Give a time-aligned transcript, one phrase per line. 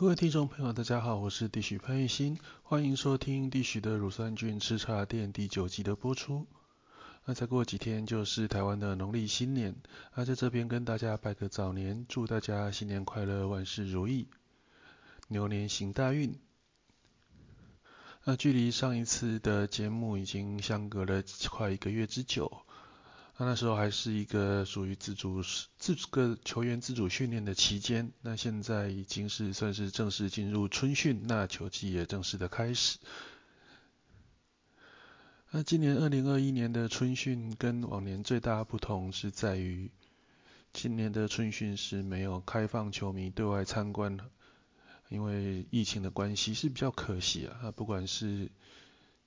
[0.00, 6.46] 各位听众朋友，大家好，我是地许潘玉新，欢迎收听地许的乳酸菌吃茶店第九集的播出。
[7.26, 9.76] 那再过几天就是台湾的农历新年，
[10.14, 14.28] 那在这边跟大家拜个早年，祝大家新年快乐，万事如意，
[15.28, 16.34] 牛年行大运。
[18.24, 22.62] 那距离上一次的节目已经相隔了快一个月之久。
[23.40, 25.42] 那那时候还是一个属于自主
[25.78, 32.98] 自主个球员自主训练的期间，那现在已经是算是正式进入春训，那球季也正式的开始。
[35.52, 39.90] 那今年二零二一年的春训跟往年最大不同是在于，
[40.74, 44.26] 今年的春训是没有开放球迷对外参观的，
[45.08, 48.50] 因为疫情的关系是比较可惜啊，不管是。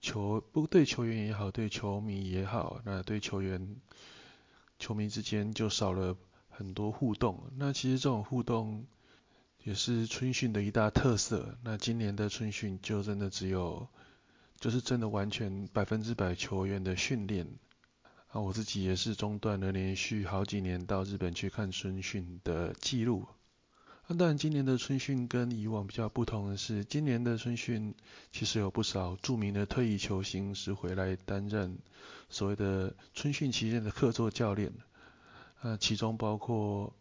[0.04, 3.78] 球不对球员也好，对球迷也好，那对球员、
[4.78, 6.18] 球迷之间就少了
[6.50, 7.42] 很多互动。
[7.56, 8.86] 那其实这种互动
[9.64, 11.58] 也是春训的一大特色。
[11.64, 13.88] 那今年的春训就真的只有，
[14.60, 17.48] 就是真的完全百分之百球员的训练。
[18.28, 23.26] 啊，我自己也是中断了连续好几年到日本去看春训的记录。
[24.06, 27.96] 那当然，今年的春训跟以往比较不同的是，今年的春训
[28.34, 31.78] 其实有不少著名的退役球星是回来担任
[32.30, 34.74] 所谓的春训期间的客座教练。
[35.62, 36.94] 那其中包括，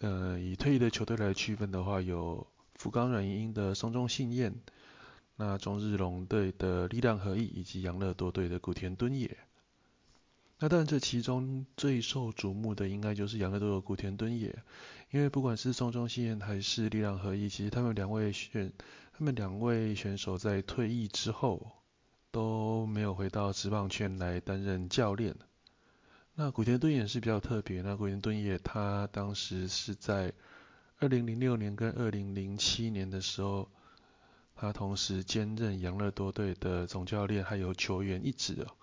[0.00, 2.44] 呃，以退役的球队来区分的话，有
[2.74, 4.52] 福冈软银的松中信彦，
[5.36, 9.36] 那中日龙队的力量和义，以及养乐多队的古田敦也。
[10.62, 14.54] 那当然，这其中最受瞩目的应该就是养乐多的古田敦也，
[15.10, 18.70] 因为不管是松中信彦还是力量合一，其实他们两位选，
[19.14, 21.66] 他们两位选手在退役之后
[22.30, 25.34] 都没有回到职棒圈来担任教练。
[26.34, 30.30] 那古田敦也是比较特别，那古田敦也他当时是在
[30.98, 33.70] 二零零六年跟二零零七年的时候，
[34.54, 38.76] 他同时兼任养乐多队的总教练还有球员一职哦。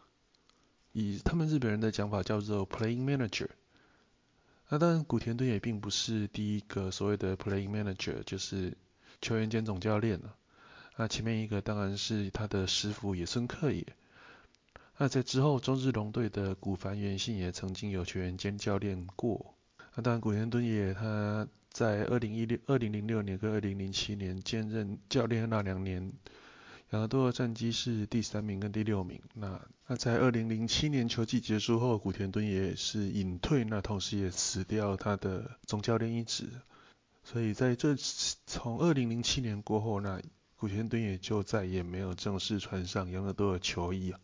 [0.99, 3.49] 以他们日本人的讲法叫做 playing manager。
[4.67, 8.75] 那当然，古田敦也并不是第一个所谓的 playing manager，就是
[9.21, 10.35] 球员兼总教练了。
[10.95, 13.85] 那前面一个当然是他的师傅野村克也。
[14.97, 19.53] 那在之后，中日龙队的古凡元信也曾经有球员兼教练过。
[19.93, 26.11] 那当然，古田敦也他在二零一六、二零零六年跟二零零七年兼任教练那两年。
[26.91, 29.21] 养乐多的战绩是第三名跟第六名。
[29.33, 36.45] 那那在二零零七年球季结束后，古田敦也是隐退，那同时也辞掉他的总教练一职。
[37.23, 37.95] 所以在这
[38.45, 40.21] 从二零零七年过后，那
[40.55, 44.19] 古田敦也就再也没有正式穿上养乐多的球衣啊。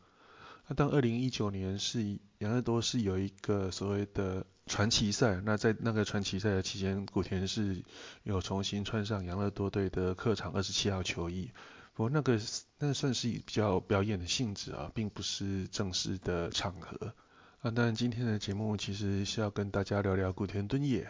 [0.68, 7.84] 那当二零一九年是养乐多是有一个所谓的传奇赛，那在那个传奇赛的期间，古田是
[8.24, 11.50] 有重新穿上养乐多队的客场二十七号球衣。
[11.94, 12.40] 不过那个
[12.80, 17.14] 那算是比较表演的性质啊，并不是正式的场合。
[17.62, 21.08] 啊，当然今天的节目其实是要跟大家聊聊古田敦也。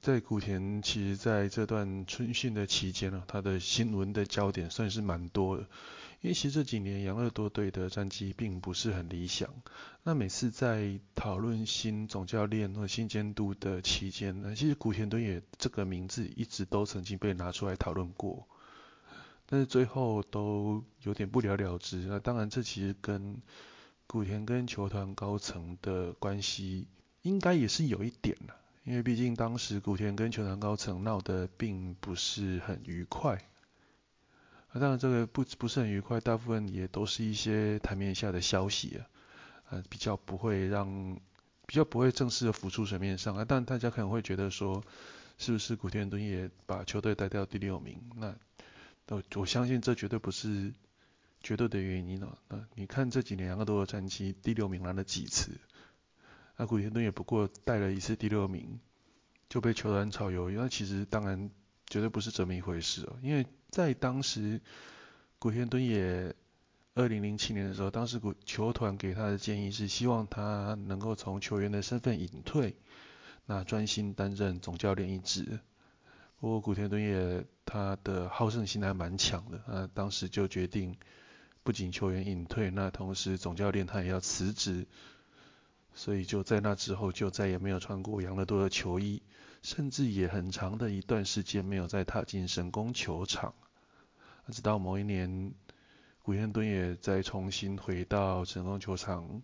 [0.00, 5.62] 在古田，其实在这段春训的期间呢，他的新闻的焦点算是蛮多的。
[6.22, 9.48] 因为其实这几年养乐多队的战绩并不是很理想。
[10.02, 18.48] 那每次在讨论新总教练或新监督的期间呢，其实古田敦也这个名字一直都曾经被拿出来讨论过。
[19.52, 21.98] 但是最后都有点不了了之。
[22.06, 23.36] 那当然，这其实跟
[24.06, 26.88] 古田跟球团高层的关系
[27.20, 28.54] 应该也是有一点的，
[28.84, 33.44] 因为毕竟当时古田跟球团高层闹得并不是很愉快。
[34.72, 39.04] 那当然，这个不不是很愉快，大部分也都是一些台面下的消息啊，
[39.68, 41.14] 呃，比较不会让
[41.66, 43.44] 比较不会正式的浮出水面上啊。
[43.46, 44.82] 但大家可能会觉得说，
[45.36, 48.00] 是不是古田敦也把球队带到第六名？
[48.16, 48.34] 那
[49.08, 50.72] 我我相信这绝对不是
[51.42, 52.38] 绝对的原因了。
[52.48, 55.50] 那你看这几年两个多的战绩，第六名来了几次？
[56.56, 58.80] 那古田敦也不过带了一次第六名，
[59.48, 60.56] 就被球团炒鱿鱼。
[60.56, 61.50] 那其实当然
[61.86, 63.18] 绝对不是这么一回事哦。
[63.22, 64.60] 因为在当时
[65.38, 66.34] 古田敦也
[66.94, 72.76] 二零零七年的时候，当时古球团给他的建议是希望他能够从球员的身份隐退，
[73.46, 75.58] 那专心担任总教练一职。
[76.42, 80.96] 不过古田敦也他的好胜心还蛮强的，那当时就决定
[81.62, 84.88] 不仅球员隐退，那同时总教练他也要辞职，
[85.94, 89.22] 所以就在那之后就再也没有穿过养乐多的球衣，
[89.62, 93.54] 甚至也很长的一段时间没有再踏进神宫球场。
[94.50, 95.54] 直到某一年，
[96.24, 99.42] 古田敦也再重新回到神宫球场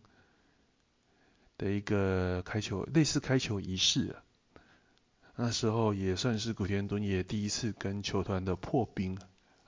[1.56, 4.16] 的一个开球类似开球仪式。
[5.40, 9.16] 那时候也算是古田敦也第一次跟球团的破冰。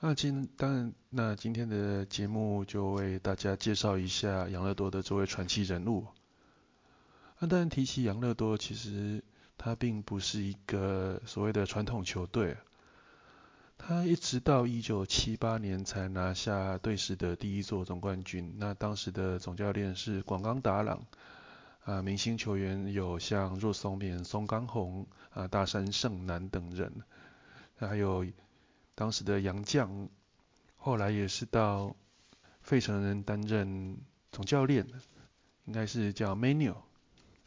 [0.01, 6.05] 那今当然，那今天的节目就为大家介绍一下养乐多的这位传奇人物。
[7.39, 9.23] 那当然提起养乐多，其实
[9.57, 12.57] 他并不是一个所谓的传统球队。
[13.77, 18.55] 他一直到一九七八年才拿下队史的第一座总冠军。
[18.57, 21.05] 那当时的总教练是广冈达朗，
[21.83, 26.93] 啊，明星球员有像若松勉、松冈弘、啊大山胜男等人，
[27.75, 28.25] 还有
[28.93, 30.07] 当时的洋将，
[30.77, 31.95] 后来也是到
[32.61, 33.97] 费城人担任
[34.31, 34.85] 总教练，
[35.65, 36.75] 应该是叫 Manuel。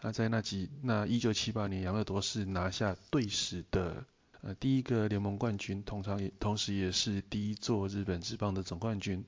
[0.01, 4.05] 那在那几那一九七八年，杨乐多是拿下队史的。
[4.43, 9.25] 呃，第一个联盟冠军，通常也同时也是第一座日本职棒的总冠军。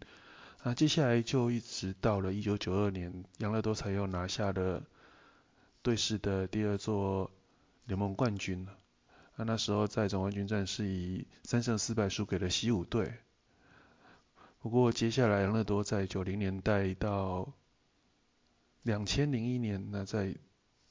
[0.63, 4.83] 那接下来就一直到了一九九二年，杨乐多才又拿下了
[5.87, 7.31] 队史的第二座
[7.85, 8.67] 联盟冠军。
[9.37, 13.15] 那那时候在总冠军战是以三胜四败输给了西武队。
[14.59, 17.53] 不过接下来杨乐多在九零年代到
[18.83, 20.35] 两千零一年，那在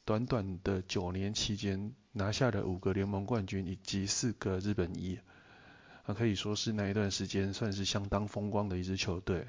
[0.05, 1.93] 短短的九年期间。
[2.17, 5.19] 拿下了五个联盟冠军以及四个日本一，
[6.05, 9.45] 啊，可以说是那一段时间算是相当风光的一支球队。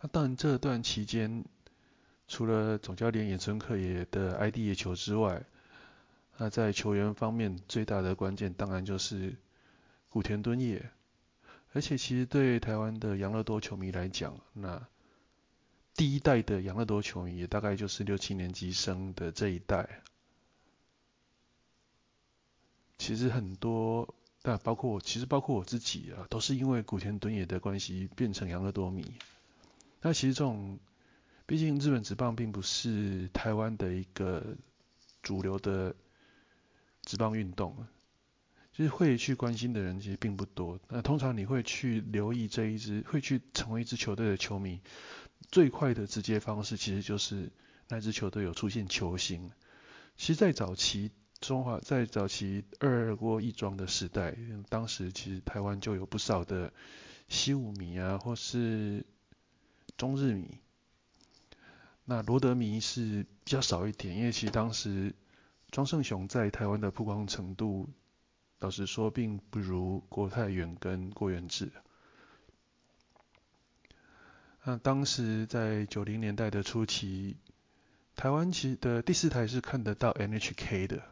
[0.00, 1.44] 那当然这段期间，
[2.28, 5.42] 除了总教练野村克也的 ID 野球之外，
[6.36, 9.34] 那在球员方面最大的关键当然就是
[10.08, 10.90] 古田敦也。
[11.72, 14.86] 而且其实对台湾的养乐多球迷来讲，那
[15.94, 20.02] 第一代的养乐多球迷也大概就是六七年级生的这一代。
[22.96, 29.04] 其实很多，但包括我，其实包括我自己啊，都是因为古田敦也的关系变成养乐多迷。
[30.00, 30.78] 那其实这种，
[31.48, 34.44] 毕竟日本职棒并不是台湾的一个
[35.22, 35.96] 主流的
[37.06, 37.74] 职棒运动，
[38.76, 40.78] 其实会去关心的人其实并不多。
[40.88, 44.78] 那通常你会去留意这一支，会去成为一支球队的球迷，
[45.50, 47.50] 最快的直接方式其实就是
[47.88, 49.50] 那支球队有出现球星。
[50.18, 51.10] 其实，在早期。
[51.40, 54.36] 中华在早期二国一庄的时代，
[54.68, 56.72] 当时其实台湾就有不少的
[57.28, 59.06] 西武迷啊，或是
[59.96, 60.48] 中日迷。
[62.10, 65.14] 那罗德迷是比较少一点，因为其实当时
[65.70, 67.86] 庄胜雄在台湾的曝光程度，
[68.60, 71.70] 老实说并不如郭泰远跟郭元志。
[74.64, 77.36] 那当时在九零年代的初期，
[78.16, 81.02] 台湾其实的第四台是看得到 NHK 的。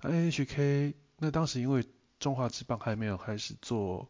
[0.00, 1.84] NHK 那当时因为
[2.18, 4.08] 中华之棒还没有开始做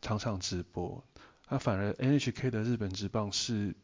[0.00, 1.04] 场场直播，
[1.48, 3.76] 那反而 NHK 的日本之棒是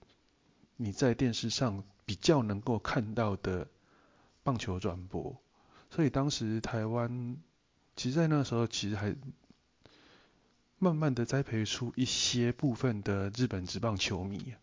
[0.80, 3.66] 你在电视上比较能够看到的
[4.44, 5.36] 棒球转播，
[5.90, 7.36] 所以当时台湾
[7.96, 9.14] 其实在那时候其实还
[10.78, 14.54] 慢慢的栽培出一些部分的日本职棒球迷，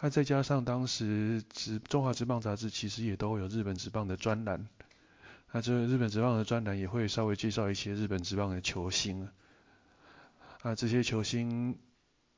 [0.00, 4.66] 那再加上当时职中华职棒杂志其实也都有日本职棒的专栏。
[5.52, 9.28] 那这日本职棒的专栏也会稍微介绍一些日本职棒的球星，
[10.62, 11.78] 啊，这些球星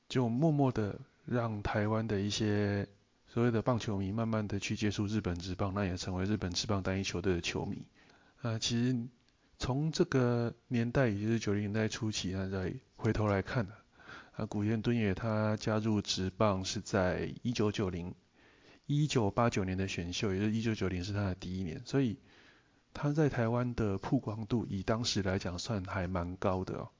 [0.09, 2.89] 就默默的让台湾的一些
[3.35, 7.85] 所谓的棒球迷慢慢的去接触日本职棒，那也成为日本职棒单一球队的球迷。
[8.43, 8.97] 啊，其实
[9.59, 13.67] 从这个年代，也就是九零年代初期，那再回头来看，
[14.37, 18.15] 啊，古田敦也他加入职棒是在一九九零
[18.87, 22.17] 一九八九年的选秀，也就是一九九零是他的第一年，所以。
[22.97, 26.91] 他在台湾的曝光度，以当时来讲算还蛮高的哦。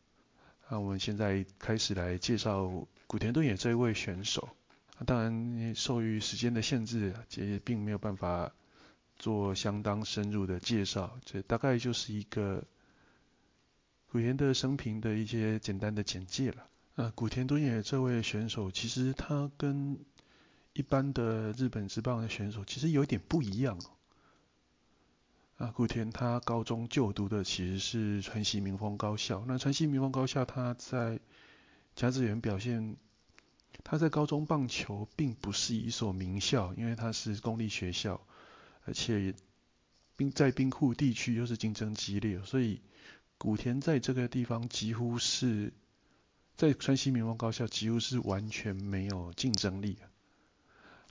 [0.69, 4.49] 那我们现在开始来介绍古田敦也这一位选手。
[5.07, 8.53] 当然，受于时间的限制，也并没有办法
[9.19, 11.19] 做相当深入的介绍。
[11.25, 12.63] 这大概就是一个
[14.07, 16.69] 古田的生平的一些简单的简介了。
[16.95, 19.99] 那古田敦也这位选手，其实他跟
[20.73, 23.79] 一般的日本职棒的选手其实有点不一样。
[25.57, 29.45] 啊，古田他高中就读的其实是川西民风高校。
[29.47, 31.19] 那川西民风高校他在
[31.97, 32.97] 甲子园表现，
[33.83, 38.21] 他在高中棒球并不是一所名校，因为他是公立学校，
[38.85, 39.35] 而且
[40.17, 42.81] 冰在冰库地区又是竞争激烈，所以
[43.37, 45.73] 古田在这个地方几乎是
[46.57, 49.99] 在川西民风高校几乎是完全没有竞争力。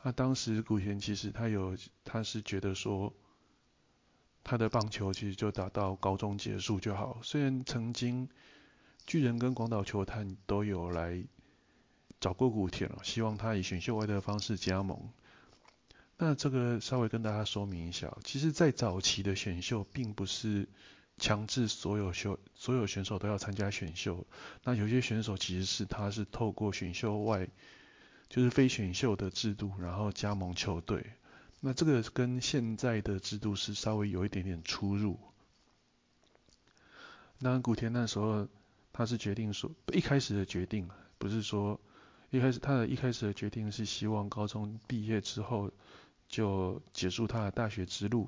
[0.04, 3.14] 那当时古田其实他有，他是觉得说。
[4.46, 7.18] 他的棒球其实就打到高中结束就好。
[7.24, 8.28] 虽然曾经
[9.06, 11.24] 巨人跟广岛球探都有来
[12.24, 14.98] 找过古田了，希望他以选秀外的方式加盟。
[16.18, 20.70] 那这个稍微跟大家说明一下，其实，在早期的选秀并不是
[21.18, 24.26] 强制所有秀所有选手都要参加选秀。
[24.64, 27.50] 那有些选手其实是他是透过选秀外，
[28.30, 31.06] 就是非选秀的制度，然后加盟球队。
[31.60, 35.20] 那这个跟现在的制度是稍微有一点点出入。
[37.38, 38.48] 那古田那时候
[38.94, 41.82] 他是决定说，一开始的决定不是说
[42.38, 45.72] 一开始他的一开始的决定是希望高中毕业之后。
[46.30, 48.28] 就结束他的大学之路，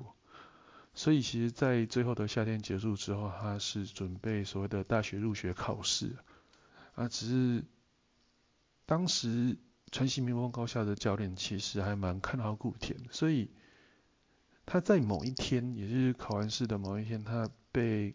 [0.94, 6.14] 所以其实，在最后的夏天结束之后，他是准备所谓的大学入学考试，
[6.94, 7.64] 啊，只是
[8.84, 9.56] 当时
[9.90, 13.50] 川西民风高校的教练其实还蛮看好古田，所以
[14.66, 18.14] 他在某一天，也就是考完试的某一天，他被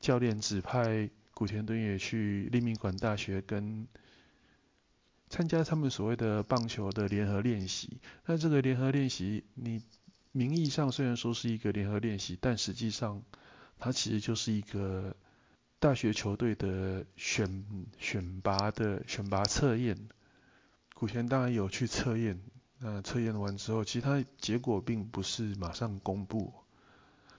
[0.00, 3.86] 教练指派古田敦也去立命馆大学跟。
[5.28, 9.82] 参加他们所谓的棒球的联合练习，那这个联合练习，你
[10.30, 13.22] 名义上虽然说是一个联合练习，但实际上
[13.76, 15.16] 它其实就是一个
[15.80, 17.64] 大学球队的选
[17.98, 19.98] 选拔的选拔测验。
[20.94, 22.40] 古田当然有去测验，
[22.78, 26.54] 那测验完之后，其实他结果并不是马上公布，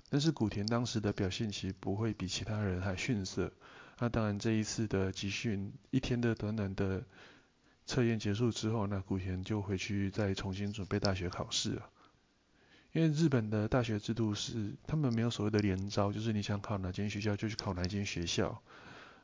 [0.09, 3.53] 但是古田当时的表现其实不会比其他人还逊色。
[3.97, 7.05] 那当然这一次的集训一天的短短的。
[7.87, 11.89] 测验结束之后，那古田就回去再重新准备大学考试了。
[12.91, 18.61] 因为日本的大学制度是，他们没有所谓的联招，就是你想考哪间学校就去考哪间学校。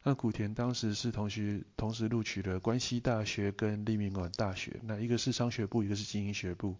[0.03, 6.75] 那古田当时是同时同时录取了关西大学跟立命馆大学，那一个是商学部，一个是经营学部。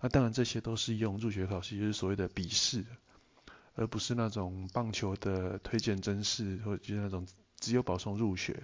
[0.00, 2.84] 那当然这些都是用入学考试，就是所谓的笔试，
[3.74, 7.26] 而不是那种棒球的推荐真试，或者就是那种
[7.58, 8.62] 只有保送入学。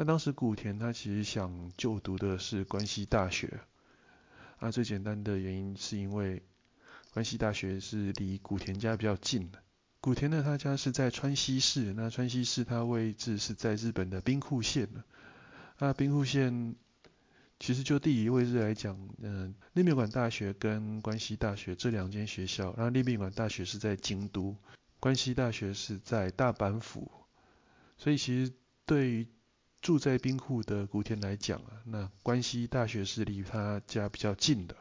[0.00, 3.58] 那当时古田他其实想就读的是关西大学，
[4.60, 6.40] 啊，最简单的原因是因为
[7.12, 9.58] 关西大学是离古田家比较近的。
[10.00, 14.88] 古田呢，他家是在川西市，那川西市它位置是在日本的兵库县。
[15.80, 16.76] 那兵库县
[17.58, 24.54] 其实就地理位置来讲，嗯，立命馆大学跟关西大学这两间学校，然后立命馆大学是在京都，
[25.00, 27.10] 关西大学是在大阪府，
[27.96, 28.52] 所以其实
[28.86, 29.26] 对于
[29.80, 34.76] 住在兵库的古田来讲啊，那关西大学是离他家比较近的。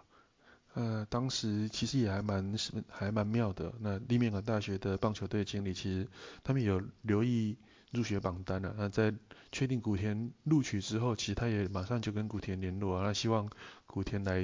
[0.74, 2.56] 呃，当时其实也还蛮
[2.90, 3.74] 还蛮妙的。
[3.80, 6.08] 那立面馆大学的棒球队经理其实
[6.44, 7.58] 他们有留意
[7.92, 8.74] 入学榜单了。
[8.78, 9.14] 那在
[9.52, 13.50] 确定古田录取之后，其实他也马上就跟古田联络，那希望
[13.86, 14.42] 古田来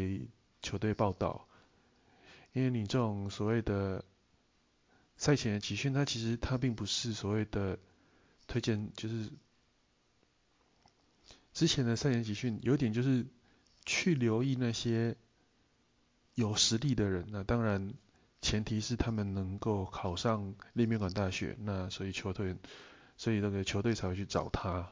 [0.61, 1.47] 球队报道。
[2.53, 4.05] 因为你这种所谓的
[5.17, 7.79] 赛前的集训，它其实它并不是所谓的
[8.45, 9.29] 推荐，就是。
[11.53, 13.27] 之前的三年集训有点就是
[13.85, 15.15] 去留意那些
[16.33, 17.93] 有实力的人，那当然
[18.41, 22.55] 前提是他们能够考上立命馆大学，那所以球队
[23.17, 24.91] 所以那个球队才会去找他。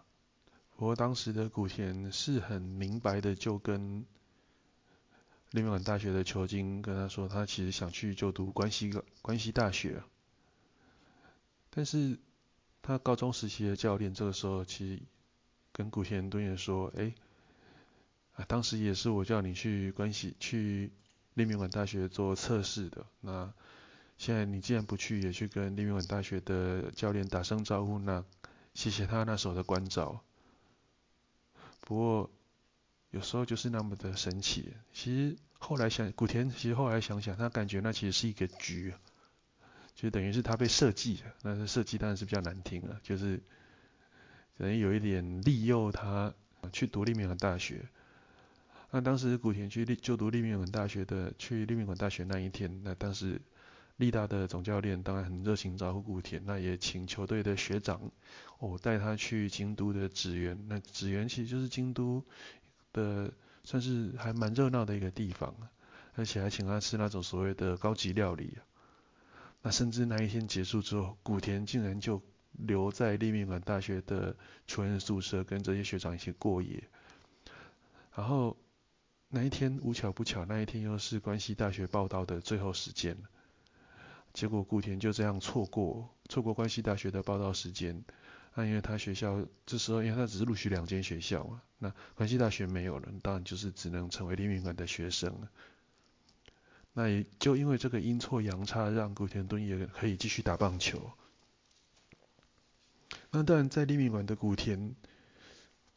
[0.75, 4.06] 不过当时的古田是很明白的，就跟
[5.50, 10.03] 立命馆大学的球经跟他说，他其实想去就读关西关西大学，
[11.72, 12.20] 但是
[12.84, 15.01] 他高中时期的教练这个时候其实。
[15.81, 17.15] 跟古田敦也说，哎，
[18.35, 20.91] 啊，当时也是我叫你去关系去
[21.33, 23.03] 立命馆大学做测试的。
[23.19, 23.51] 那
[24.19, 28.23] 现在你既然不去，也去跟立命馆大学的教练打声招呼，那
[28.75, 30.21] 谢谢他那时候的关照。
[31.79, 32.29] 不过
[33.09, 34.71] 有时候就是那么的神奇。
[34.93, 38.93] 其实后来想，古田其实后来想想，他感觉那其实是一个局，
[39.95, 41.23] 就等于是他被设计的。
[41.41, 43.41] 那设计当然是比较难听了，就是。
[44.62, 46.32] 等于有一点利诱他
[46.72, 47.82] 去读立命馆大学。
[48.91, 53.41] 那当时古田去就读立命馆大学的，去立命馆大学那一天，那当时
[53.96, 58.12] 立大的总教练当然很热情招呼古田，那也请球队的学长
[58.60, 60.56] 哦带他去京都的紫园。
[60.70, 62.24] 那紫园其实就是京都
[62.94, 65.56] 的算是还蛮热闹的一个地方，
[66.13, 68.56] 而且还请他吃那种所谓的高级料理。
[69.63, 72.22] 那甚至那一天结束之后，古田竟然就。
[72.68, 74.36] 留在立命馆大学的
[74.68, 76.84] 球员宿舍，跟这些学长一起过夜。
[78.15, 78.58] 然后
[79.30, 83.18] 那一天无巧不巧，那一天又是关西大学报道的最后时间
[84.34, 88.03] 结果古田就这样错过，错过关西大学的报道时间。
[88.53, 95.50] 那因为他学校这时候，因为他只是录取两间学校嘛，那关西大学没有了，当然就是只能成为立命馆的学生了。
[96.94, 101.12] 那也就因为这个阴错阳差，让古田敦也可以继续打棒球。
[103.31, 104.93] 那当然，在立命馆的古田，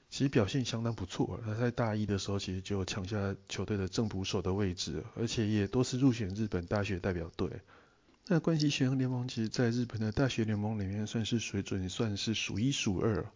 [0.08, 1.40] 其实表现相当不错。
[1.44, 7.50] 他在大一的时候其实就抢下球队的正捕手的位置，而且也多次入选日本大学代表队。
[8.28, 13.26] 那关西学生联盟其实在日本的大学联盟里面算是水准算是数一数二。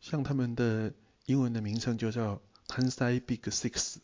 [0.00, 0.92] 像他们的
[1.26, 3.96] 英文的名称就叫 Hansai Big Six，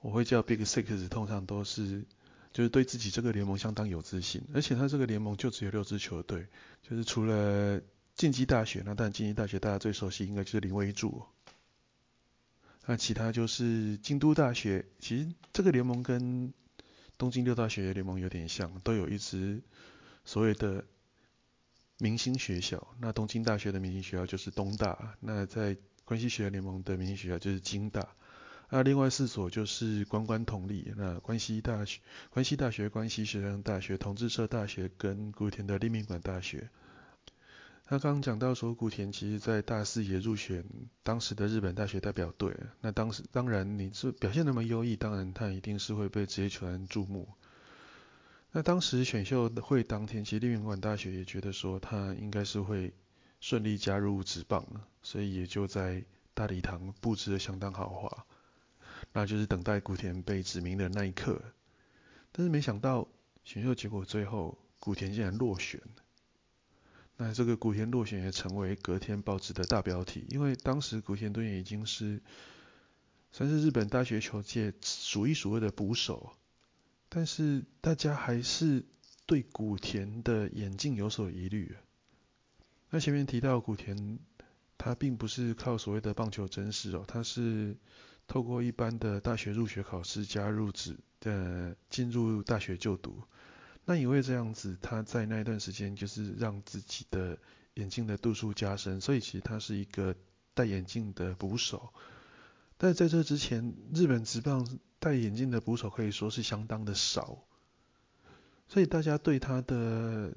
[0.00, 2.04] 我会叫 Big Six，通常都是
[2.52, 6.46] 就是对自己这个联盟相当有自信，而且他这个联盟就只有六支球队，
[6.82, 7.80] 就是除了
[8.16, 11.24] 晋级大学，那当然晋级大学大家最熟悉应该就是林威柱，
[12.86, 16.52] 那其他就是京都大学，其实这个联盟跟
[17.16, 19.62] 东京六大学联盟有点像，都有一支
[20.24, 20.84] 所谓的。
[21.98, 28.06] 明星学校，那东京大学的明星学校就是东大，那在关西学联盟的明星学校就是京大，
[28.68, 36.68] 那另外四所就是关关同立，那关西大学、关西大学、关西学生大学、同志社大学跟古田的立命馆大学。
[37.88, 40.64] 他刚刚讲到说，古田其实在大四也入选
[41.04, 47.28] 当时的日本大学代表队，那当时当然你是表现那么优异，当然他一定是会被职业球员注目。
[48.50, 52.92] 那当时选秀会当天，其实立命馆大学也觉得说他应该是会
[53.38, 54.66] 顺利加入职棒，
[55.02, 56.02] 所以也就在
[56.34, 58.26] 大礼堂布置的相当豪华，
[59.12, 61.40] 那就是等待古田被指名的那一刻。
[62.32, 63.06] 但是没想到
[63.44, 65.80] 选秀结果最后古田竟然落选，
[67.16, 72.20] 那这个古田落选也成为隔天报纸的大标题，因为当时古田敦也已经是
[73.32, 76.32] 算是日本大学球界数一数二的捕手。
[77.08, 78.84] 但是大家还是
[79.26, 81.74] 对古田的眼镜有所疑虑。
[82.90, 84.18] 那前面提到古田，
[84.76, 87.76] 他并不是靠所谓的棒球真实哦，他是
[88.26, 93.22] 透过一般的大学入学考试加入职的进入大学就读。
[93.88, 97.38] 那因为这样子，他在那一段时间就是让自己的
[97.74, 100.14] 眼镜的度数加深，所以其实他是一个
[100.54, 101.94] 戴眼镜的捕手。
[102.76, 107.38] 但在这之前，日本职棒戴眼镜的捕手可以说是相当的少，
[108.68, 110.34] 所以大家对他的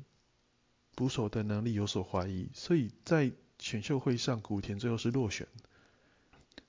[0.95, 2.49] 捕手的能力有所怀疑。
[2.53, 5.47] 所以在选秀会上，古田最后是落选。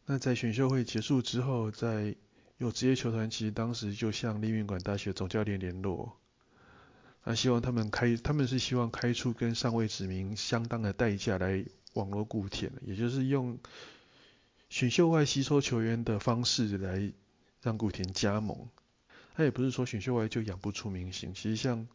[0.07, 2.17] 那在选秀会结束之后，在
[2.57, 6.17] 有职业球团其实当时就向立命馆大学总教练联络，
[7.25, 13.59] 那希望他们开，他们是希望开出跟上位指名相当的代价来网罗古田，也就是用。
[14.69, 17.13] 选秀外吸收球员的方式来
[17.61, 18.69] 让古田加盟，
[19.35, 21.35] 他也不是说选秀外就养不出明星。
[21.35, 21.89] 其实像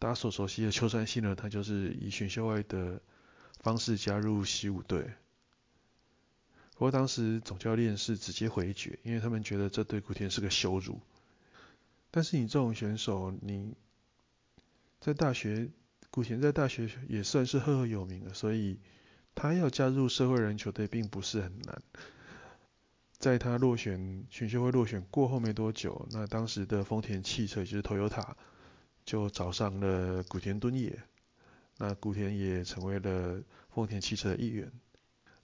[0.00, 3.00] 大家所熟悉的秋山信呢，他就是以选秀外的
[3.60, 5.12] 方式加入西武队。
[6.74, 10.98] 不过当时总教练是直接回绝，因为他们觉得这对古田是个羞辱。
[12.10, 13.76] 但是你这种选手，你
[15.02, 15.68] 在大学，
[16.10, 18.78] 古田在大学也算是赫赫有名的，所以。
[19.34, 21.82] 他要加入社会人球队并不是很难，
[23.16, 28.34] 在他落选选秀会落选过后没多久，那当时的丰田汽车就是 Toyota
[29.06, 31.02] 就找上了古田敦也，
[31.78, 34.70] 那古田也成为了丰田汽车的一员。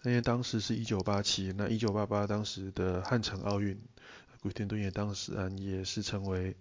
[0.03, 3.81] 因为当时是一九八七，那一九八八当时的汉城奥运，
[4.43, 6.55] 古田敦也当时啊也是成为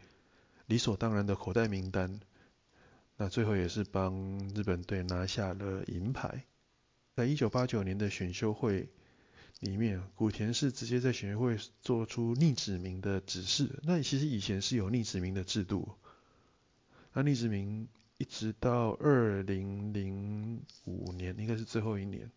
[0.65, 2.21] 理所当然的口袋名单，
[3.17, 6.45] 那最后也是帮日本队拿下了银牌。
[7.15, 8.89] 在一九八九年的选秀会
[9.60, 13.80] 里面，古田是直接在选秀会做出逆指名的指示。
[13.82, 15.89] 那其实以前是有逆指名的制度，
[17.13, 17.88] 那逆指名
[18.19, 22.30] 一直到二零零五年，应该是最后一年。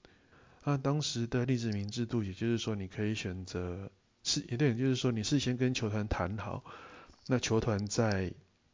[0.64, 3.90] 那当时的逆指名制度，也就是说你可以选择
[4.22, 6.64] 是，也对，就是说你事先跟球团谈好，
[7.26, 8.32] 那球团在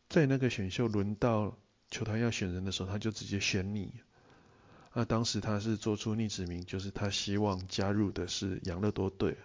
[0.08, 1.58] 在那个选秀轮到
[1.90, 3.92] 球团要选人的时候，他就直接选你。
[4.92, 9.36] 那当时他是做出逆指名，就是他希望加入的是养乐多队。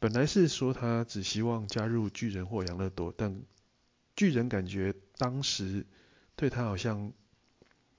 [0.00, 3.40] 本来是说他只希望加入巨人或养乐多，但
[4.14, 5.86] 巨人感觉当时
[6.36, 7.12] 对他好像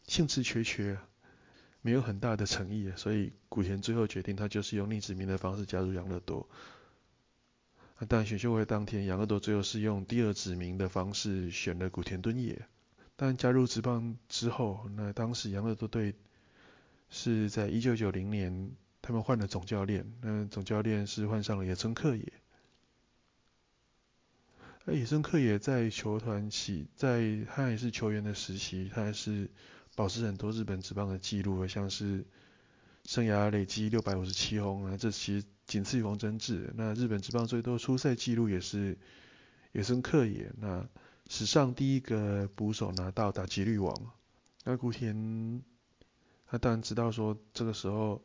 [0.08, 0.98] 兴致缺缺，
[1.82, 6.48] 没有很大的诚意，所以古田最后决定他就是用逆指名的方式加入养乐多。
[8.08, 12.66] 但选秀会当天，养乐多最后是用第二指名的方式选了古田敦也。
[13.16, 16.16] 但加入职棒之后，那当时杨乐多队
[17.10, 22.32] 是在一九九零年，他们换了总教练，那总教练是换上了野村克也。
[24.86, 29.50] 那野村克也在球团起，在他也是球员的时期，他还是
[29.96, 32.24] 保持很多日本职棒的记录，像是
[33.04, 36.74] 生涯累积六百五十七轰啊，这其实仅次于王贞治。
[36.76, 38.98] 那日本职棒最多出赛记录也是
[39.72, 40.52] 野村克也。
[40.58, 40.90] 那
[41.30, 43.96] 史上第一个捕手拿到打击率王，
[44.66, 45.62] 那古田
[46.48, 48.22] 他当然知道说这个时候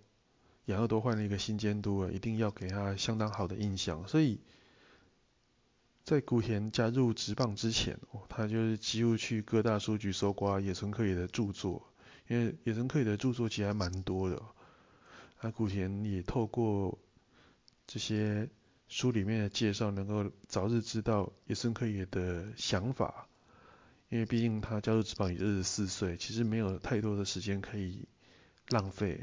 [0.64, 4.40] 养乐多换了一个新监督啊，一定要给他相当好的印象，所以
[6.02, 11.92] 在古田加入职棒之前，他就是几乎去各大书局搜刮野村克也的著作，
[12.28, 14.42] 因为野村克也的著作其实还蛮多的。
[15.42, 16.98] 那古田也透过
[17.87, 18.49] 这些
[18.88, 23.29] 书里面的介绍，能够早日知道野村克也的想法，
[24.09, 28.07] 因为毕竟他加入职棒已二十四岁，其实没有太多的时间可以。
[28.70, 29.20] 浪费。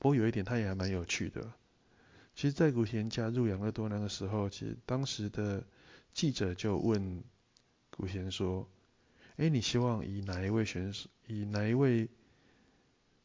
[0.00, 1.52] 不过有一点，他也还蛮有趣的。
[2.34, 5.62] 其实，在古田加入养乐多那个时候，其实当时的
[6.12, 7.22] 记者就问
[7.90, 8.68] 古田说
[9.38, 12.08] ：“哎，你希望以哪一位选手，以哪一位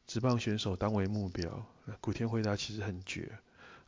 [0.05, 1.65] 职棒选手当为目标？”
[2.01, 3.39] 古田回答其实很绝，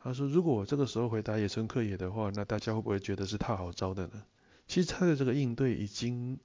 [0.02, 4.22] 他说：“如果我这个时候回答野村克也的话，那大家会不会觉得是他好招的呢？”
[4.68, 6.38] 其实他的这个应对已经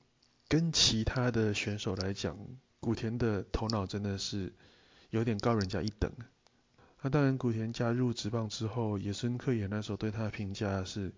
[0.47, 2.37] 跟其他的选手来讲，
[2.79, 4.53] 古田的头脑真的是。
[5.09, 6.11] 有点高人家一等。
[7.01, 11.13] 那当然，古田加入职棒之后，野村克也那时候对他的评价是，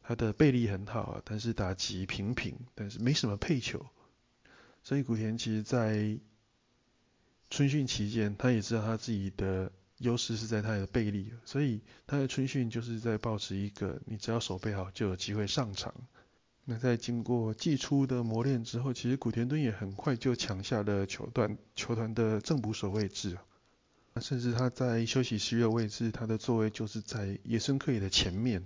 [0.00, 3.84] 他的背力很好啊，但是打击平平，但是没什么配球。
[4.82, 6.18] 所以古田其实，在
[7.50, 15.94] 春训期间，他也知道他自己的优势是在他的背力，所以他的春训就是在保持一个，你只要手背好，就有机会上场。
[16.64, 23.36] 那在经过季初的磨练之后，其实古田敦也很快就抢下了球团球团的正捕手位置
[24.14, 28.62] 啊，甚至他在休息区的位置，他的座位就是在野村克也的前面，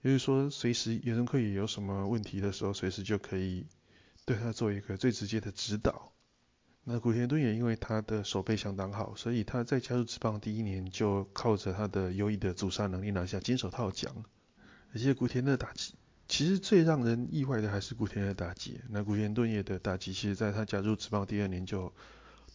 [0.00, 3.66] 也就是说，随时野村克也有什么问题的时候，随时就可以
[4.24, 6.11] 对他做一个最直接的指导。
[6.84, 14.12] 那古田敦也因为他的手背相当好，所以他在加入职棒第一年就靠着他的优异的阻杀能力拿下金手套奖，
[14.92, 15.94] 而且古田的打击。
[16.26, 18.80] 其实最让人意外的还是古田的打击。
[18.88, 21.92] 那古田敦也的打击，其实在他加入职棒第二年就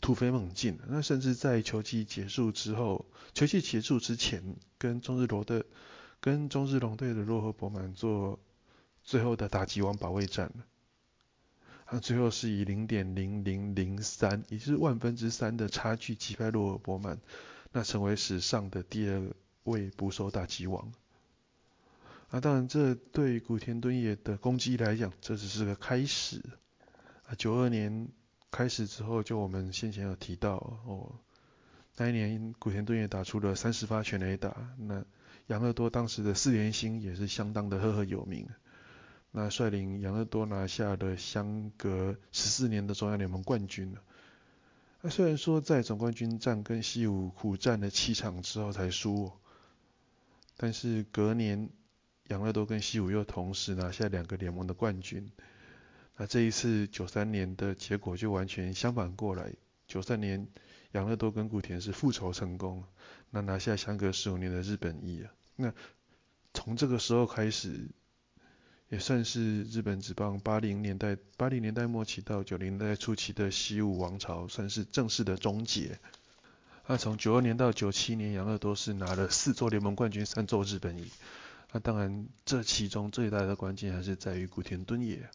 [0.02, 0.78] 突飞猛进。
[0.88, 5.64] 那甚至在球季结束之后，球季结束之前，跟中日罗的
[6.20, 8.40] 跟中日龙队的洛河博满做
[9.04, 10.52] 最后的打击王保卫战。
[11.90, 17.18] 他最后是以零点零零零三，也就是万分之三的差距击败洛尔伯曼，
[17.72, 19.22] 那成为史上的第二
[19.64, 20.92] 位捕手打击王。
[22.30, 26.42] 啊，当然，这对古田敦也的攻击来讲，这只是个开始。
[27.26, 28.10] 啊，九二年
[28.52, 31.16] 开始之后，就我们先前有提到哦，
[31.96, 35.06] 那一年古田敦也打出了三十发全垒打，那
[35.48, 38.46] 养乐多当时的四连星也是相当的赫赫有名。
[39.38, 44.02] 那率领养乐多拿下了相隔十四年的中央联盟冠军了。
[45.02, 49.32] 那虽然说在总冠军战跟西武苦战了七场之后才输，
[50.58, 51.70] 但是隔年。
[52.30, 55.32] 养乐多跟西武又同时拿下两个联盟的冠军，
[56.18, 59.54] 那这一次九三年的结果就完全相反过来。
[59.88, 60.46] 九三年
[60.92, 62.84] 养乐多跟古田是复仇成功，
[63.30, 65.32] 那拿下相隔十五年的日本一啊。
[65.56, 65.74] 那
[66.54, 67.88] 从这个时候开始，
[68.90, 76.00] 也算是日本职棒八零年代八零年代末期到九零年代初期的西武王朝算是正式的终结。
[76.88, 81.06] 那从九二年到九七年，杨乐多是拿了四座联盟冠军，三座日本一。
[81.74, 85.30] 那当然，这其中最大的关键还是在于古田敦也。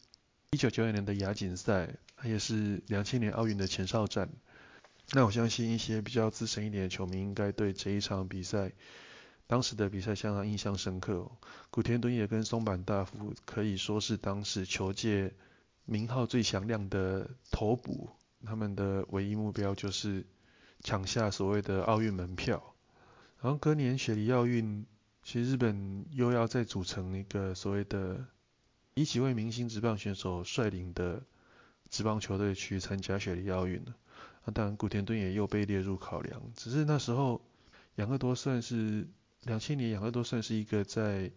[0.53, 1.91] 一九九二年的亚锦赛，
[2.25, 4.31] 也是两千年奥运的前哨战。
[5.11, 8.73] 那我相信一些比较资深一点的球迷，应该对这一场比赛，
[9.47, 11.31] 当时的比赛相当印象深刻。
[11.71, 15.33] 古田敦也跟松坂大辅可以说是当时球界
[15.85, 18.11] 名号最响亮的头捕，
[18.45, 20.25] 他们的唯一目标就是
[20.81, 22.75] 抢下所谓的奥运门票。
[23.41, 24.87] 然后隔年雪梨奥运。
[25.25, 28.27] 其实日本又要再组成一个所谓的
[28.95, 31.23] 以几位明星职棒选手率领的
[31.91, 33.95] 职棒球队去参加雪梨奥运了。
[34.45, 36.43] 那当然，古田敦也又被列入考量。
[36.57, 37.41] 只是那时候
[37.95, 39.07] 养乐多算是
[39.45, 41.31] 两千年养乐多算是一个在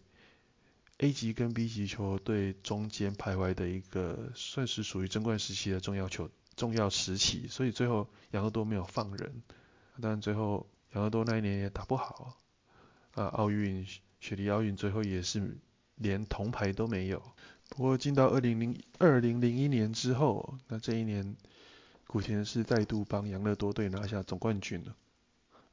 [0.98, 7.46] A 级跟 B 级球队中间徘徊的一个，算是属于争冠时期的重要球重要时期。
[7.48, 9.42] 所以最后养乐多没有放人。
[10.00, 12.40] 当然最后养乐多那一年也打不好。
[13.12, 13.86] 啊，奥运
[14.20, 15.58] 雪梨奥运最后也是
[15.96, 17.22] 连铜牌都没有。
[17.68, 21.34] 不过进到二零零二零零一年之后，那这一年
[22.06, 24.94] 古田是再度帮养乐多队拿下总冠军了，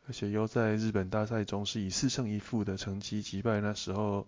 [0.07, 4.27] 而且又在日本大赛中是以四胜一负的成绩击败那时候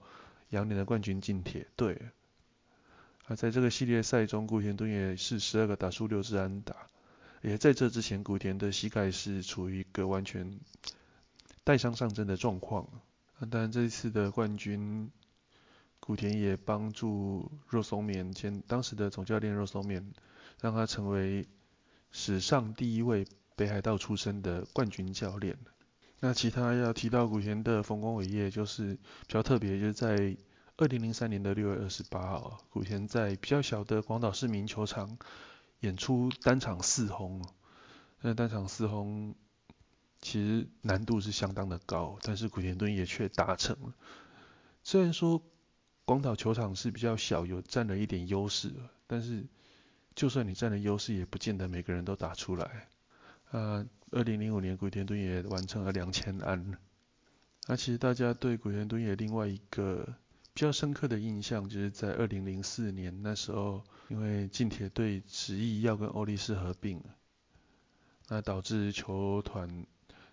[0.50, 2.02] 羊年的冠军近铁队。
[3.28, 6.76] 而在这个系列赛中，古田敦也是十二个打数六支安打，
[7.42, 10.60] 也在这之前古田的膝盖是处于一个完全。
[11.64, 12.84] 带伤上阵的状况，
[13.40, 15.10] 啊，当然这一次的冠军，
[16.00, 20.04] 古田也帮助若松勉兼当时的总教练若松勉，
[20.62, 21.48] 让他成为
[22.12, 25.58] 史上第一位北海道出身的冠军教练。
[26.20, 30.36] 那其他要提到古田的丰功伟业，就是比较特别，就是在
[30.78, 35.18] 二零零三年的六月二十八号，古田在比较小的广岛市民球场
[35.82, 37.46] 演出单场四轰。
[38.22, 39.36] 那单场四轰
[40.22, 43.94] 其实难度是相当的高，但是古田敦也却达成了。
[44.84, 45.44] 虽然说
[46.06, 48.74] 广岛球场是比较小，有占了一点优势，
[49.06, 49.46] 但是
[50.16, 52.88] 就算你占了优势，也不见得每个人都打出来。
[53.52, 56.78] 呃，二零零五年古田敦也完成了两千安。
[57.68, 60.06] 那其实大家对古田敦也另外一个
[60.54, 67.02] 比较深刻的印象，就是在二零零四年那时候，因为近铁队执意要跟欧力士合并，
[68.28, 69.86] 那导致球团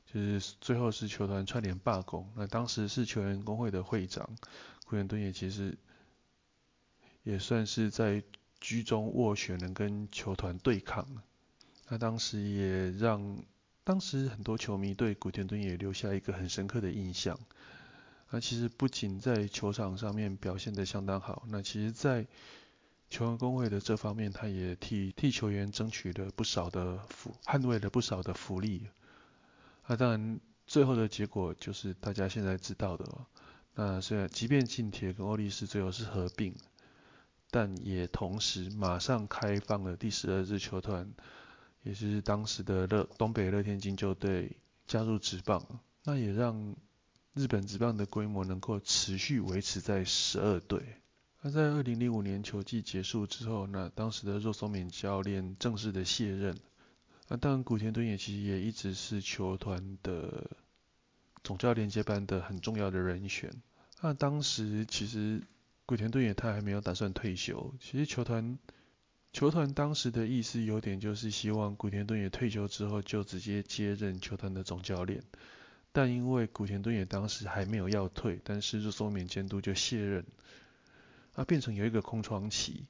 [0.05, 2.31] 就是最后是球团串联罢工。
[2.37, 4.29] 那当时是球员工会的会长
[4.85, 5.79] 古田敦也其实
[7.22, 8.22] 也算是在
[8.61, 11.07] 居中斡旋，能跟球团对抗。
[11.92, 13.44] 那当时也让
[13.85, 17.38] 当时很多球迷对古田敦也留下一个很深刻的印象。
[18.31, 22.26] 那其实不仅在球场上面表现得相当好，那其实在
[23.11, 28.88] 球员工会的这方面，他也替替球员争取了不少的福，捍卫了不少的福利。
[29.87, 33.07] 那当然最后的结果就是大家现在知道的。
[33.74, 36.55] 那虽然即便近铁跟欧力士最后是合并，
[37.50, 41.12] 但也同时马上开放了第十二支球团。
[41.83, 46.77] 也是当时的乐东北乐天金鹫队加入职棒，那也让
[47.35, 50.81] 日本职棒的规模能够持续维持在十二队。
[51.40, 56.57] 那在二零零五年球季结束之后，那当时的肉松敏教练正式的卸任。
[57.29, 60.51] 那当然古田敦也其实也一直是球团的
[61.42, 63.51] 总教练接班的很重要的人选。
[64.01, 65.42] 那当时其实
[65.85, 68.57] 古田敦也他还没有打算退休，其实球团。
[69.33, 75.23] 球团当时的意思有点就是希望古田敦也退休之后就直接接任球团的总教练，
[75.90, 80.27] 但因为古田敦也当时还没有要退，但是就松勉监督就卸任，
[81.35, 82.85] 啊变成有一个空窗期，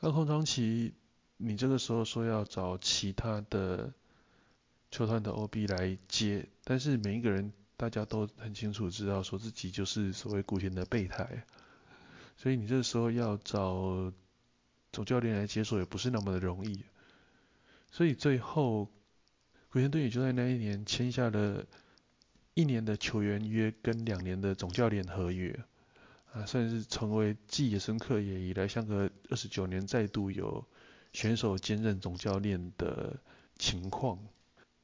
[0.00, 0.94] 那空窗期
[1.36, 3.92] 你这个时候说要找其他的
[4.90, 11.44] 球团的 OB 来接，但是每一个人大家都很清楚知道说自己就是所谓古田的备胎，
[12.38, 14.10] 所以你这时候要找。
[14.92, 16.82] 总教练来接手也不是那么的容易，
[17.92, 18.88] 所以最后
[19.68, 21.64] 古田队也就在那一年签下了
[22.54, 25.56] 一年的球员约跟两年的总教练合约，
[26.32, 30.66] 啊，算是成为继野生克也以来相隔二十九年再度有
[31.12, 33.16] 选手兼任总教练的
[33.58, 34.18] 情况。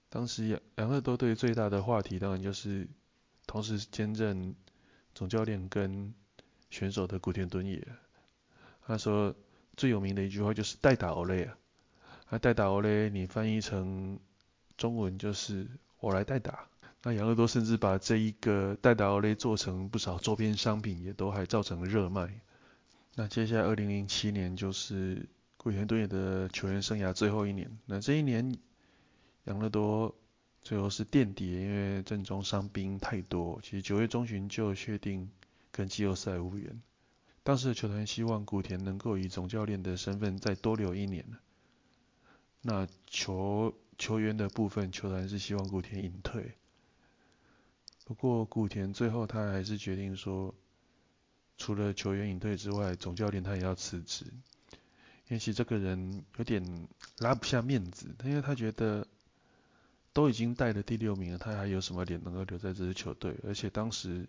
[0.08, 2.86] 当时两两个都队最大的话题当然就是
[3.44, 4.54] 同时兼任
[5.16, 6.14] 总教练跟
[6.70, 7.84] 选手的古田敦也，
[8.86, 9.34] 他说。
[9.76, 11.56] 最有名的一句话就是代打欧雷啊，
[12.30, 14.18] 那代打欧雷你翻译成
[14.76, 15.66] 中文就是
[16.00, 16.66] 我来代打。
[17.02, 22.40] 那养乐多甚至把这一个代打欧雷做成不少周边商品，也都还造成热卖。
[23.14, 28.56] 那接下来二零零七年就是古田敦也的球员生涯最后一年，那这一年
[29.44, 30.14] 养乐多
[30.62, 35.30] 最后是垫底，因为阵中伤兵太多，其实九月中旬就确定
[35.70, 36.82] 跟季后赛无缘。
[37.46, 41.24] 当时的球团希望古田能够以总教练的身份再多留一年。
[42.60, 46.54] 那球球员的部分，球团是希望古田隐退。
[48.04, 50.52] 不过古田最后他还是决定说，
[51.56, 54.26] 除了球员隐退之外，总教练他也要辞职。
[55.28, 59.06] 也许这个人有点拉不下面子，因为他觉得
[60.12, 63.36] 都已经带了第六名了，他还有什么脸能够留在这支球队？
[63.44, 64.26] 而且当时。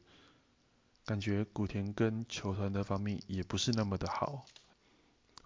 [1.07, 4.45] 感觉古田跟球团的方面也不是那么的好。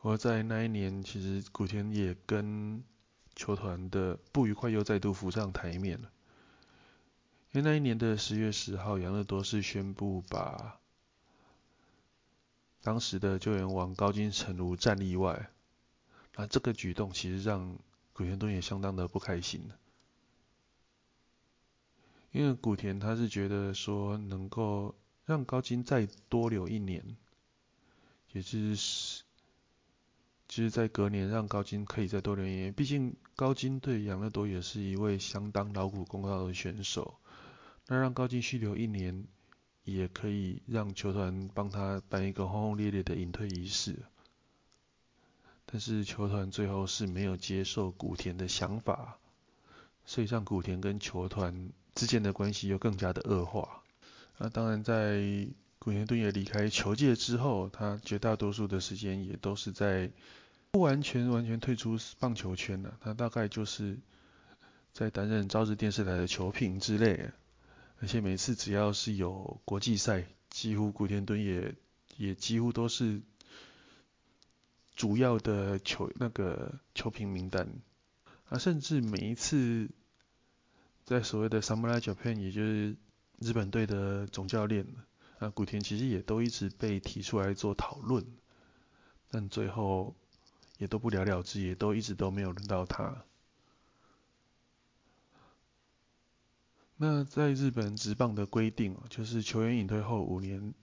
[0.02, 2.84] 我在那一年，其实古田也跟
[3.36, 6.12] 球团的不愉快又再度浮上台面了。
[7.52, 10.80] 因为那一年的十月十号，杨乐多是宣布把
[12.82, 15.52] 当时的救援王高金城如战例外。
[16.38, 17.78] 那这个举动其实让
[18.14, 19.70] 古田敦也相当的不开心
[22.32, 24.96] 因为古田他是觉得说能够。
[25.26, 27.16] 让高金再多留一年，
[28.34, 29.24] 也就是，
[30.48, 32.74] 其实，在隔年让高金可以再多留一年。
[32.74, 37.20] 毕竟高金对养乐多也是一位相当劳苦功高的选手，
[37.88, 39.26] 那让高金续留一年，
[39.84, 43.98] 也可以让球团帮他办一个轰轰烈烈的隐退仪式。
[45.66, 49.20] 但是球团最后是没有接受古田的想法，
[50.04, 53.81] 所以让古田跟球团之间的关系又更加的恶化。
[54.44, 60.10] 那当然，在古田敦也离开球界之后，他绝大多数的时间也都是在
[60.72, 64.00] 不完全完全退出棒球圈了，他大概就是
[64.94, 67.30] 在担任朝日电视台的球评之类，
[68.00, 71.76] 而且每次只要是有国际赛，几乎古田敦也
[72.18, 73.22] 也几乎都是
[74.96, 77.70] 主要的球那个球评名单，
[78.50, 79.88] 啊，甚至每一次
[81.04, 82.96] 在所谓的 Samurai Japan，也就是
[83.42, 84.88] 日本队的总教练，
[85.40, 88.26] 啊，古田其实也都一直被提出来做讨论，
[89.30, 90.16] 但最后。
[90.78, 93.24] 也都不了了之，也都一直都没有轮到他。
[96.98, 100.74] 那在日本职棒的规定就是球员隐退后五年，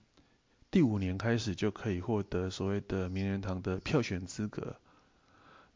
[0.71, 4.77] 第五年开始就可以获得所谓的名人堂的票选资格。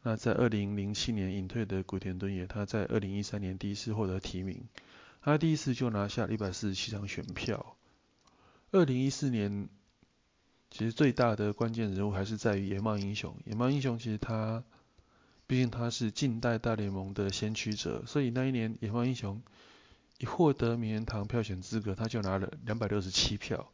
[0.02, 4.66] 那在二零零七年隐退的古田敦也，他在二零一三年第一次获得提名，
[5.24, 7.76] 他第一次就拿下一百四十七张选票。
[8.70, 9.68] 二零一四年。
[10.70, 13.36] 其实最大的关键人物还是在于野茂英雄。
[13.44, 14.64] 野茂英雄其实他，
[15.46, 19.40] 毕竟他是近代大联盟的先驱者，所以那一年野茂英雄
[20.18, 23.70] 一获得名人堂票选资格，他就拿了两百六十七票。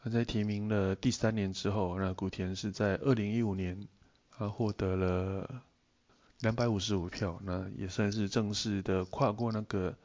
[0.00, 3.88] 他在提名了第三年之后，那古田是在二零一五年，
[4.30, 5.64] 他获得了
[6.38, 9.96] 两百五十五票，那也算是正式的跨过那个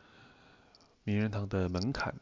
[1.04, 2.16] 名人堂的门槛。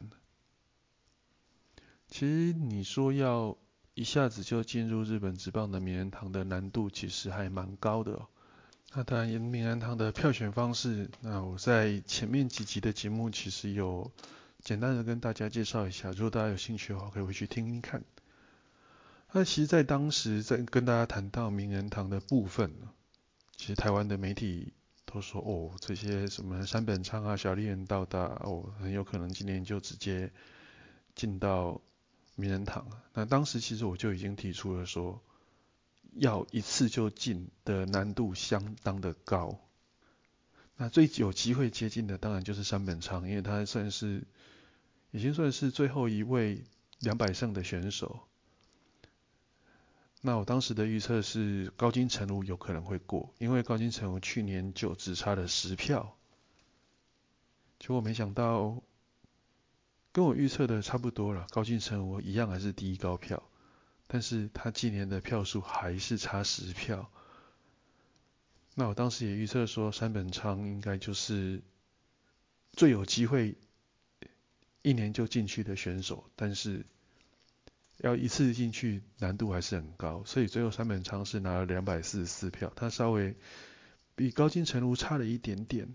[2.08, 3.56] 其实你说要
[3.94, 8.26] 一下子就进入日本职棒的名人堂的难度其实还蛮高的。
[8.94, 14.10] 那当然，名人堂的票选方式，那我在前面几集的节目其实有
[14.62, 18.02] 简单的跟大家介绍一下，如果大家有兴趣的话，可以回去听听看。
[19.30, 22.72] 那其实，在当时在跟大家谈到名人堂的部分，
[23.56, 24.72] 其实台湾的媒体
[25.10, 30.30] 都说，哦，这些什么山本昌啊、小笠原到达，哦，很有可能今年就直接
[31.14, 31.80] 进到。
[32.40, 35.20] 名人堂了，那当时其实我就已经提出了说，
[36.14, 39.58] 要一次就进的难度相当的高。
[40.76, 44.22] 那最有机会接近的当然就是山本昌，因为他算是
[45.10, 46.62] 已经算是最后一位
[47.00, 48.27] 两百胜的选手。
[50.20, 56.16] 那我当时的预测是高金城武有可能会过，因为高金城武去年就只差了十票，
[57.78, 58.82] 结果没想到。
[60.10, 63.40] 跟我预测的差不多了，高金成我一样还是第一高票，
[64.08, 67.08] 但是他今年的票数还是差十票。
[68.74, 71.62] 那我当时也预测说山本昌应该就是
[72.72, 73.54] 最有机会
[74.82, 76.84] 一年就进去的选手，但是
[77.98, 83.34] 要一次进去难度还是很高，所以最后三本昌是拿了两百四十四票，他稍微
[84.14, 85.94] 比高金成如差了一点点。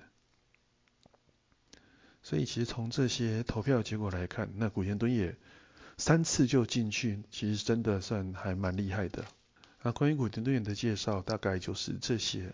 [2.21, 5.35] 所以其实从这些投票结果来看，那古田敦也
[5.97, 9.25] 三次就进去，其实真的算还蛮厉害的。
[9.81, 12.53] 那关于古田敦也的介绍大概就是这些。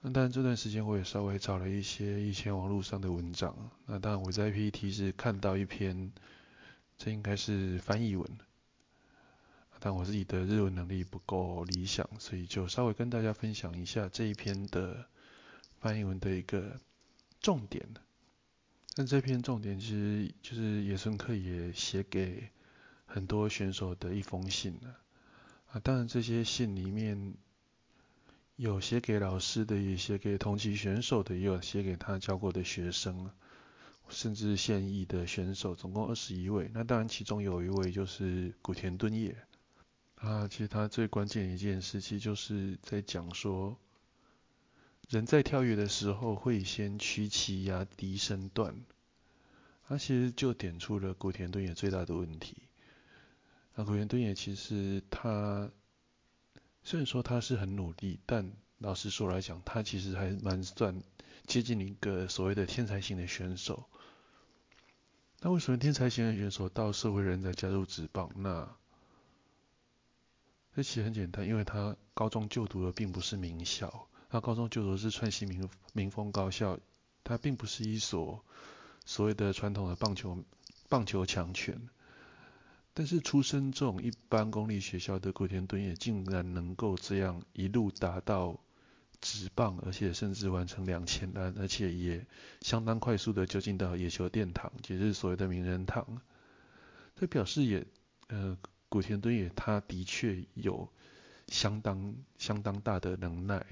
[0.00, 3.70] 那当然这段时间我也稍微找了一些以前网络上的文章。
[3.84, 6.10] 那当然我在 PPT 是看到一篇，
[6.96, 8.26] 这应该是翻译文。
[9.82, 15.06] 但我自己的日文能力不够理想，所以就稍微跟大家分享一下这一篇的
[15.80, 16.78] 翻译文的一个
[17.40, 17.88] 重点。
[18.94, 22.50] 但这篇重点其实就是野村克也写给
[23.06, 24.94] 很多选手的一封信呢。
[25.72, 27.34] 啊，当然这些信里面
[28.56, 33.30] 有写给老师的，也写给同级选手的，也有写给他教过的学生，
[34.10, 36.70] 甚至现役的选手，总共二十一位。
[36.74, 39.34] 那当然其中有一位就是古田敦也。
[40.20, 43.76] 啊，其实他最关键一件事，其实就是在讲说。
[45.08, 48.76] 人在跳跃的时候会先屈膝压低身段，
[49.88, 52.58] 他其实就点出了古田敦也最大的问题。
[53.74, 55.68] 啊古田敦也其实他
[56.84, 61.02] 虽然说他是很努力，但老实说来讲，他其实还蛮算
[61.44, 63.86] 接近一个所谓的天才型的选手。
[65.40, 68.30] 那为什么天才型的选手到社会人才加入职棒？
[68.36, 68.76] 那
[70.74, 74.06] 这其实很简单，因为他高中就读的并不是名校。
[74.28, 76.78] 他高中就读是川西民民风高校，
[77.24, 78.44] 它并不是一所
[79.04, 80.44] 所谓的传统的棒球
[80.88, 81.88] 棒球强权，
[82.94, 88.60] 但是出身这种一般公立学校的古田敦也竟然能够这样一路达到
[89.20, 92.24] 直棒，而且甚至完成两千单，而且也
[92.60, 96.20] 相当快速的就进到野球殿堂，也就是所谓的名人堂。
[97.16, 97.84] 这表示也
[98.28, 98.56] 呃
[98.90, 100.86] 古田敦也他的确有
[101.46, 103.64] 相当相当大的能耐。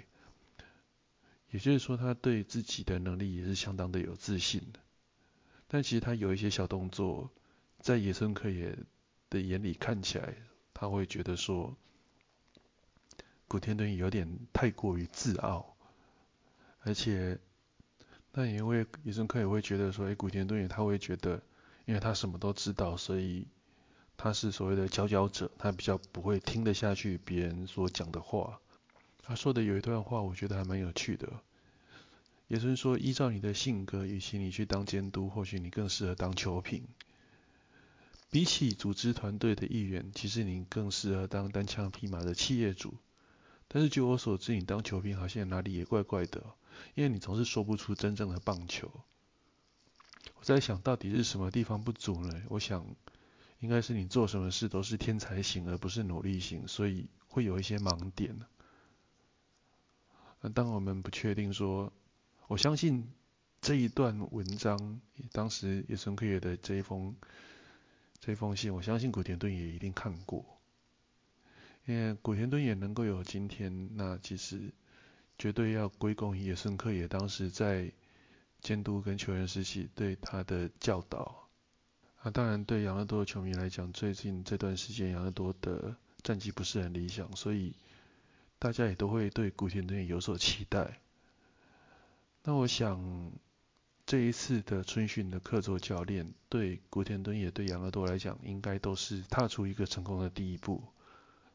[1.51, 4.81] 也就是说，他对自己的能力也是相当的有自信的。
[5.67, 7.31] 但其实他有一些小动作，
[7.81, 8.77] 在野村克也
[9.31, 10.35] 的眼里看起来，
[10.73, 11.75] 他会觉得说，
[13.49, 15.75] 古田敦也有点太过于自傲，
[16.81, 17.39] 而且，
[18.33, 21.43] 那也会野生客也会觉得说，哎，古田敦也他会觉得，
[21.87, 23.47] 因为他什么都知道，所以
[24.19, 28.61] 他是所谓的佼佼者，他比较不会听得下去别人所讲的话。
[29.23, 31.33] 他说的有一段话，我觉得还蛮有趣的，
[32.49, 36.83] 也就是说，依照你的性格，与其你去当监督，或许你更适合当球评。
[38.31, 42.95] 比起组织团队的一员，其实你更适合当单枪匹马的企业主。
[43.69, 46.43] 但是据我所知，你当球评好像哪里也怪怪的，
[46.95, 48.91] 因为你总是说不出真正的棒球。
[50.41, 52.43] 我在想到底是什么地方不足呢？
[52.49, 52.85] 我想
[53.61, 58.39] 应该是你做什么事都是天才型而不是努力型，所以会有一些盲点。
[60.41, 61.93] 那当我们不确定说，
[62.47, 63.11] 我相信
[63.61, 65.01] 这一段文章，
[65.33, 67.17] 当时野村克也的这一封。
[68.21, 70.45] 这封信，我相信古田敦也一定看过，
[71.87, 74.75] 因为古田敦也能够有今天，那其实
[75.39, 77.93] 绝对要归功于野村克也当时在
[78.61, 81.48] 监督跟球员时期对他的教导。
[82.23, 87.75] 啊，当然对养乐多的球迷来讲，最近这段时间养乐多的战绩不是很理想，所以
[88.59, 91.01] 大家也都会对古田敦也有所期待。
[92.45, 93.33] 那我想。
[94.11, 100.83] 这一次的春训的客座教练，对古田敦也对养乐多来讲，应该都是踏出一个成功的第一步。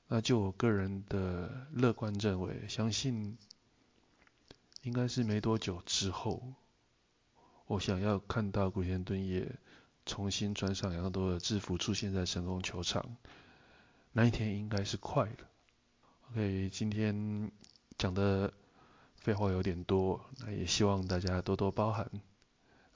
[0.07, 3.39] 那就我个人的乐观认为，相信
[4.83, 6.43] 应该是没多久之后，
[7.65, 9.51] 我想要看到古田敦也
[10.05, 13.15] 重新穿上养乐多的制服出现在神宫球场，
[14.11, 15.37] 那一天应该是快了。
[16.31, 17.51] OK，今天
[17.97, 18.53] 讲的
[19.15, 22.09] 废话有点多，那也希望大家多多包涵。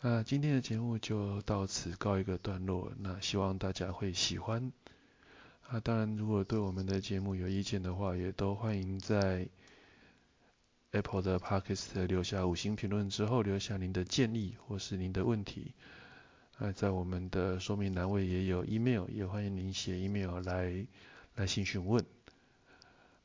[0.01, 4.71] 那今天的节目就到此告一个段落，那希望大家会喜欢。
[5.67, 9.47] 啊，当然如果对我们的节目有意见的话，也都欢迎在
[10.91, 15.73] Apple 的 Podcast 留下五星评论之后，留下您的建议或是您的问题。
[16.57, 20.87] 啊，在我们的说明栏位也有 email，也欢迎您写 email 来
[21.35, 22.03] 来信询问。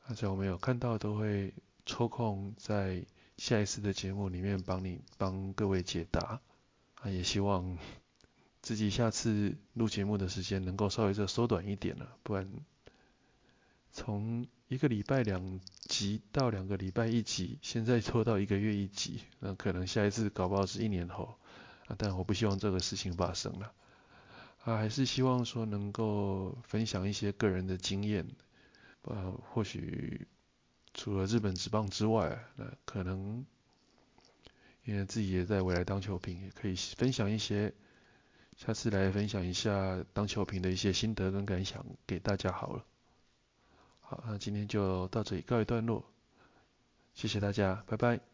[0.05, 1.51] 啊，在我们有看到都会
[1.83, 3.03] 抽空在
[3.37, 6.41] 下一次的节目里面帮你帮各位解答。
[7.01, 7.77] 啊也希望
[8.61, 12.47] 自己下次录节目的时间能够稍微再缩短一点了，不然
[13.91, 21.35] 从一个礼拜两集到两个礼拜一集，现在拖到一个月一集，那可能下一次搞不好是一年后
[21.87, 23.73] 啊，但我不希望这个事情发生了
[24.63, 28.27] 啊，还是希望说能够分享一些个人的经验，
[29.03, 30.27] 呃，或许
[30.93, 33.45] 除了日本职棒之外，那可能。
[34.85, 37.73] 因为自己也在未来当球评，也可以分享一些，
[38.57, 42.83] 下次来分享一下当球评的一些心得跟感想给大家好了。
[44.01, 46.03] 好，那今天就到这里告一段落，
[47.13, 48.32] 谢谢大家，拜拜。